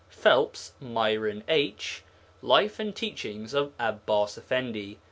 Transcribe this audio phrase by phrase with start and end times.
[0.09, 2.01] PHELPS, MYRON H.
[2.41, 4.97] Life and Teachings of Abbas Effendi.